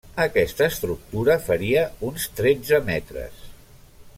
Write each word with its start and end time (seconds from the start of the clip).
Aquesta 0.21 0.69
estructura 0.75 1.35
faria 1.49 1.83
uns 2.09 2.25
tretze 2.41 2.81
metres. 2.91 3.45